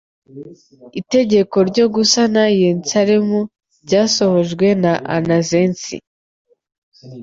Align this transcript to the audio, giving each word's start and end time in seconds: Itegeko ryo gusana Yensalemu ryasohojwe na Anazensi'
Itegeko 1.01 1.55
ryo 1.69 1.85
gusana 1.95 2.41
Yensalemu 2.59 3.39
ryasohojwe 3.83 4.67
na 4.83 4.93
Anazensi' 5.15 5.97